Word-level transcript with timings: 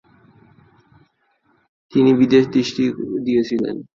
তিনি 1.93 2.11
বিশেষ 2.19 2.43
দৃষ্টি 2.47 2.83
দিয়েছিলেন। 3.25 3.75